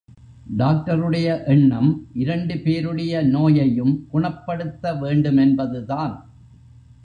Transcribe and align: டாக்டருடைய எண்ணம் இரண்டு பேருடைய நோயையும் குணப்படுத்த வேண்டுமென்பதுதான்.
டாக்டருடைய 0.57 1.27
எண்ணம் 1.45 2.07
இரண்டு 2.13 2.57
பேருடைய 2.57 3.21
நோயையும் 3.21 4.07
குணப்படுத்த 4.09 4.93
வேண்டுமென்பதுதான். 4.93 6.15